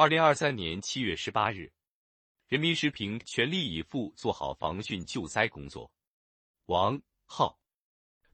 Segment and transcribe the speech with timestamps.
[0.00, 1.68] 二零二三年七月十八日，
[2.46, 5.90] 人民时评全力以赴做好防汛救灾工作。
[6.66, 7.58] 王浩，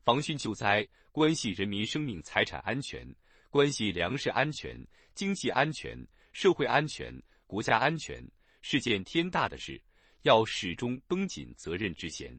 [0.03, 3.03] 防汛救灾关系人民生命财产安全，
[3.49, 4.78] 关系粮食安全、
[5.14, 5.99] 经济安全、
[6.35, 7.10] 社会安全、
[7.46, 8.22] 国家安全，
[8.60, 9.83] 是件天大的事，
[10.21, 12.38] 要始终绷紧责任之弦，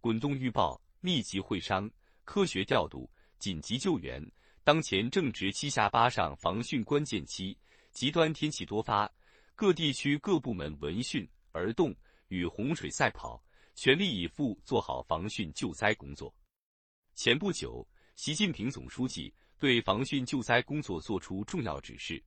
[0.00, 1.88] 滚动预报，密集会商，
[2.24, 4.20] 科学调度，紧急救援。
[4.64, 7.56] 当前正值七下八上防汛关键期。
[7.92, 9.10] 极端天气多发，
[9.54, 11.94] 各地区各部门闻讯而动，
[12.28, 13.42] 与洪水赛跑，
[13.74, 16.34] 全力以赴做好防汛救灾工作。
[17.14, 22.22] 前不久，习近平总书记对防汛救灾工作作出重要指示，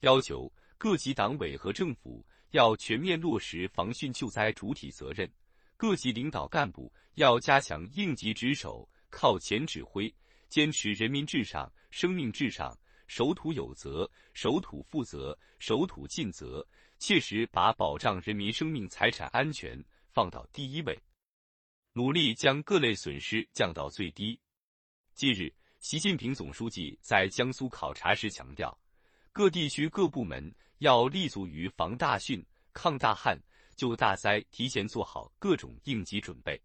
[0.00, 5.30] 要求各级党委和政府要全面落实防汛救灾主体责任，
[5.76, 10.12] 各级领导干部要加强应急值守、靠前指挥，
[10.48, 12.76] 坚持人民至上、生命至上。
[13.06, 16.66] 守土有责，守土负责，守土尽责，
[16.98, 20.98] 切实把保障人民生命财产安全放到第一位，
[21.92, 24.40] 努力将各类损失降到最低。
[25.14, 28.76] 近日，习近平总书记在江苏考察时强调，
[29.32, 33.38] 各地区各部门要立足于防大汛、抗大旱、
[33.76, 36.60] 救大灾，提前做好各种应急准备。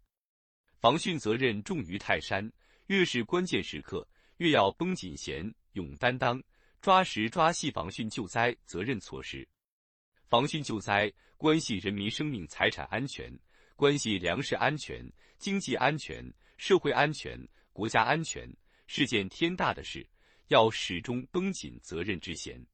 [0.80, 2.50] 防汛责任重于泰山，
[2.86, 5.54] 越是关键时刻，越要绷紧弦。
[5.72, 6.42] 勇担当，
[6.80, 9.46] 抓实抓细防汛救灾责任措施。
[10.28, 13.32] 防汛救灾关系人民生命财产安全，
[13.76, 15.04] 关系粮食安全、
[15.38, 16.24] 经济安全、
[16.56, 17.38] 社会安全、
[17.72, 18.48] 国家安全，
[18.86, 20.06] 是件天大的事，
[20.48, 22.64] 要始终绷紧责任之弦。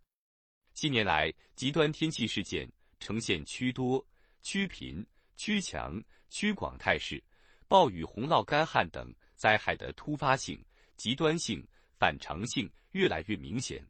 [0.72, 4.06] 近年来，极端天气事件呈现趋多、
[4.42, 5.05] 趋频、
[5.36, 7.22] 趋强、趋广态势，
[7.69, 10.62] 暴雨、洪涝、干旱等灾害的突发性、
[10.97, 11.66] 极端性。
[11.98, 13.84] 反常性越来越明显，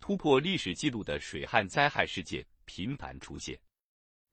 [0.00, 3.58] 突破历史记录的水旱灾害事件频繁出现。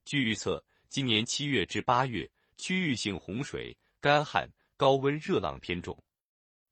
[0.06, 5.98] 据预测，今年七月至八月，区域性洪水、干旱、高温热浪偏重。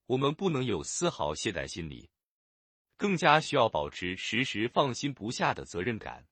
[0.06, 2.10] 我们不能有丝毫懈怠心理，
[2.96, 6.26] 更加需要保持时时放心不下的责任感。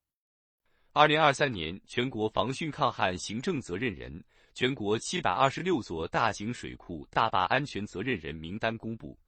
[0.93, 4.23] 二零二三年全国防汛抗旱行政责任人、
[4.53, 9.19] 全国七百二十六座大型水库大坝安全责任人名单公布。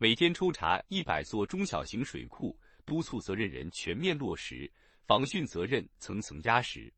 [0.00, 4.70] 每天抽查一百座中小型水库，督促责任人全面落实
[5.04, 6.92] 防汛责任，层层压实。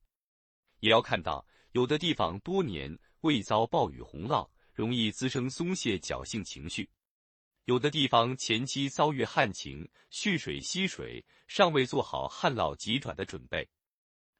[0.81, 6.84] 也要看到，有的地方多年未遭暴雨洪涝，容易滋生松懈侥幸情绪；
[7.65, 13.67] 有的地方前期遭遇旱情，蓄水吸水，尚未做好旱涝急转的准备。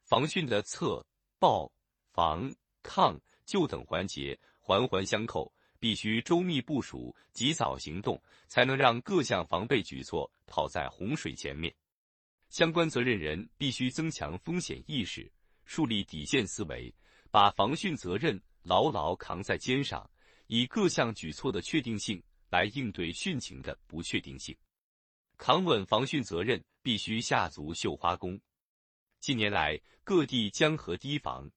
[0.04, 1.03] 防汛的测、
[1.38, 1.72] 报、
[2.12, 5.50] 防、抗、救等环节环环相扣。
[5.80, 11.74] 必须周密部署、及早行动，才能让各项防备举措跑在洪水前面。
[12.50, 15.32] 相关责任人必须增强风险意识，
[15.64, 16.94] 树立底线思维，
[17.30, 20.08] 把防汛责任牢牢扛在肩上，
[20.48, 24.54] 以各项举措的确定性来应对汛情的不确定性。
[25.38, 28.38] 扛稳防汛责任，必须下足绣花功。
[29.20, 31.50] 近年来，各地江河堤防、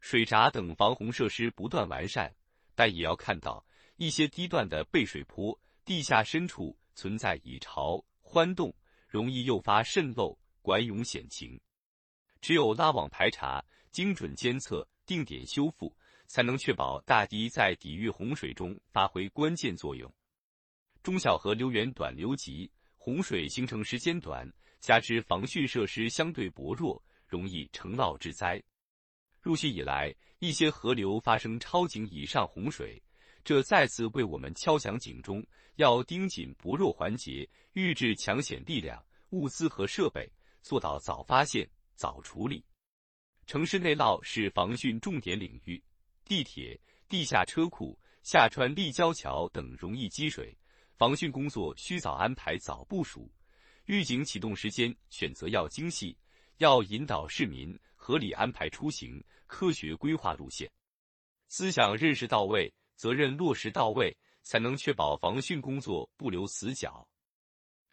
[0.00, 2.34] 水闸等防洪设施不断完善。
[2.80, 3.62] 但也要看到
[3.96, 8.74] 一些低段的背水坡、地下深处存在蚁巢、獾洞，
[9.06, 11.60] 容易诱发渗漏、管涌险情。
[12.40, 15.94] 只有拉网排查、精准监测、定点修复，
[16.26, 20.10] 才能确保大堤在抵御洪水中发挥关键作用。
[21.02, 28.58] 中小河流源短流急，洪水形成时间短，加之防汛设施相对薄弱，容易成涝致灾。
[29.40, 33.02] 入汛以来，一些河流发生超警以上洪水，
[33.42, 35.44] 这再次为我们敲响警钟，
[35.76, 40.30] 要盯紧薄弱环节，预置抢险力量、物资和设备，
[40.60, 42.62] 做到早发现、早处理。
[43.46, 45.82] 城市内涝是防汛重点领域，
[46.24, 46.78] 地铁、
[47.08, 50.54] 地下车库、下穿立交桥等容易积水，
[50.96, 53.32] 防汛工作需早安排、早部署，
[53.86, 56.16] 预警启动时间选择要精细，
[56.58, 57.76] 要引导市民。
[58.02, 60.72] 合理安排出行，科学规划路线，
[61.48, 67.06] 思想认识到位，责任落实到位，才能确保防汛工作不留死角。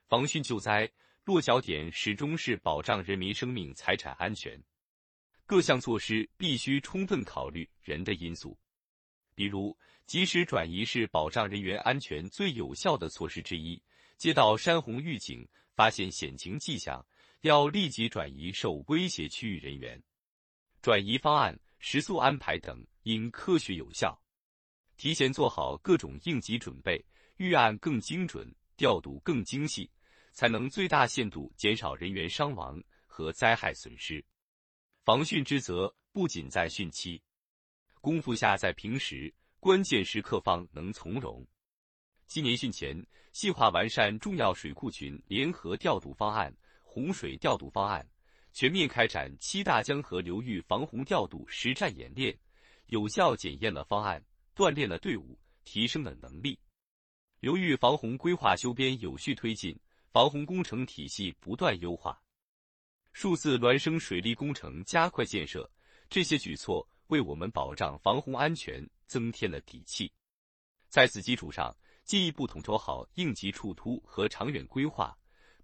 [0.07, 0.89] 防汛救灾
[1.25, 4.57] 落脚点始终是保障人民生命财产安全，
[5.45, 8.57] 各项措施必须充分考虑人的因素。
[9.35, 13.79] 比如，及时转移是保障人员安全最有效的措施之一。
[14.15, 17.05] 接到山洪预警，发现险情迹象。
[17.41, 20.01] 要立即转移受威胁区域人员，
[20.81, 24.19] 转移方案、食宿安排等应科学有效，
[24.97, 27.03] 提前做好各种应急准备，
[27.37, 29.89] 预案更精准，调度更精细，
[30.33, 34.23] 才能最大限度减少人员伤亡，和灾害损失。
[35.03, 37.21] 防汛之责不仅在汛期，
[38.01, 41.47] 功夫下在平时，关键时刻方能从容。
[42.25, 46.53] 今年汛前，细化完善重要水库群联合调度方案、
[46.97, 48.03] 洪水调度方案，
[48.53, 52.35] 全面开展七大江河流域防洪调度实战演练，
[52.87, 54.19] 有效检验了方案，
[54.55, 56.59] 锻炼了队伍，提升了能力。
[57.39, 59.79] 流域防洪规划修编有序推进，
[60.11, 62.19] 防洪工程体系不断优化，
[63.13, 65.71] 数字孪生水利工程加快建设，
[66.09, 70.11] 这些举措为我们保障防洪安全增添了底气。
[70.89, 75.15] 在此基础上，进一步统筹好应急处突和长远规划，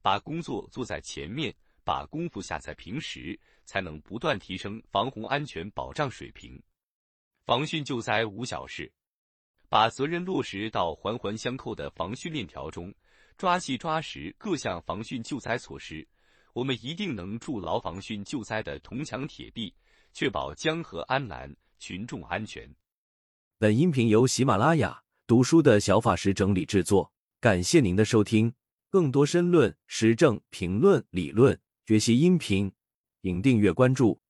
[0.03, 1.55] 把工作做在前面，
[1.85, 6.61] 把功夫下在平时，才能不断提升防洪安全保障水平。
[7.45, 8.91] 防汛救灾无小事，
[9.69, 12.93] 把责任落实到环环相扣的防汛链条中，
[13.37, 16.05] 抓细抓实各项防汛救灾措施，
[16.51, 19.73] 我们一定能筑牢防汛救灾的铜墙铁壁，
[20.11, 22.69] 确保江河安澜，群众安全。
[23.57, 25.01] 本音频由喜马拉雅。
[25.25, 27.09] 读书的小法师整理制作，
[27.39, 28.53] 感谢您的收听。
[28.93, 32.71] 更多申论、时政评论、理论学习音频，
[33.23, 34.21] 请订阅关注。